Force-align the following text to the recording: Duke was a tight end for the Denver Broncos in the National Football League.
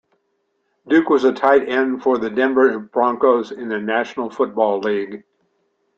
Duke 0.87 1.09
was 1.11 1.25
a 1.25 1.31
tight 1.31 1.69
end 1.69 2.01
for 2.01 2.17
the 2.17 2.31
Denver 2.31 2.79
Broncos 2.79 3.51
in 3.51 3.69
the 3.69 3.77
National 3.79 4.31
Football 4.31 4.79
League. 4.79 5.25